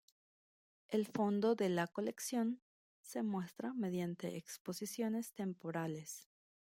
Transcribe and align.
El 0.87 1.05
fondo 1.05 1.53
de 1.53 1.69
la 1.69 1.85
colección 1.85 2.59
se 3.01 3.21
muestra 3.21 3.71
mediante 3.75 4.35
exposiciones 4.35 5.31
temporales. 5.35 6.27